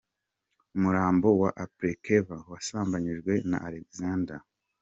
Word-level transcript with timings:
Umurambo 0.75 1.27
wa 1.41 1.49
Aplekaeva 1.65 2.37
wasambanyijwe 2.51 3.33
na 3.49 3.57
Alexander. 3.67 4.39